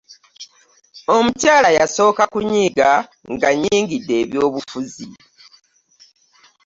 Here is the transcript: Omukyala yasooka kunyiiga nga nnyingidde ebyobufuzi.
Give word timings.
Omukyala 1.15 1.69
yasooka 1.77 2.23
kunyiiga 2.33 2.89
nga 3.33 3.49
nnyingidde 3.53 4.13
ebyobufuzi. 4.23 5.07